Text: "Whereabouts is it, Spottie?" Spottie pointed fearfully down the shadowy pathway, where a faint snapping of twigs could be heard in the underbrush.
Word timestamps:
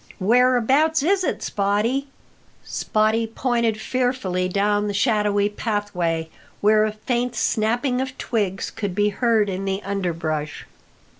"Whereabouts 0.17 1.03
is 1.03 1.23
it, 1.23 1.41
Spottie?" 1.43 2.07
Spottie 2.65 3.27
pointed 3.35 3.79
fearfully 3.79 4.49
down 4.49 4.87
the 4.87 4.95
shadowy 4.95 5.47
pathway, 5.47 6.29
where 6.59 6.85
a 6.85 6.91
faint 6.91 7.35
snapping 7.35 8.01
of 8.01 8.17
twigs 8.17 8.71
could 8.71 8.95
be 8.95 9.09
heard 9.09 9.47
in 9.47 9.65
the 9.65 9.79
underbrush. 9.83 10.65